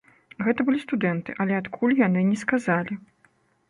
[0.47, 3.03] Гэта былі студэнты, але адкуль, яны не сказалі.